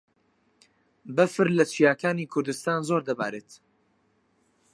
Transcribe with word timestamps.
بەفر 1.15 1.47
لە 1.57 1.65
چیاکانی 1.71 2.29
کوردستان 2.33 2.79
زۆر 2.89 3.01
دەبارێت. 3.09 3.49